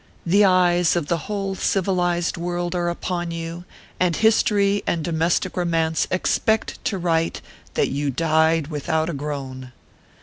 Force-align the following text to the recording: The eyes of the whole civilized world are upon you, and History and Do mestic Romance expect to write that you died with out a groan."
The 0.25 0.43
eyes 0.43 0.95
of 0.95 1.09
the 1.09 1.17
whole 1.29 1.53
civilized 1.53 2.35
world 2.35 2.73
are 2.73 2.89
upon 2.89 3.29
you, 3.29 3.65
and 3.99 4.15
History 4.15 4.81
and 4.87 5.03
Do 5.03 5.11
mestic 5.11 5.55
Romance 5.55 6.07
expect 6.09 6.83
to 6.85 6.97
write 6.97 7.39
that 7.75 7.89
you 7.89 8.09
died 8.09 8.65
with 8.65 8.89
out 8.89 9.11
a 9.11 9.13
groan." 9.13 9.71